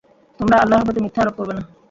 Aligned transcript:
তোমরা 0.39 0.55
আল্লাহর 0.57 0.85
প্রতি 0.85 0.99
মিথ্যা 1.03 1.21
আরোপ 1.23 1.35
করবে 1.37 1.53
না। 1.57 1.63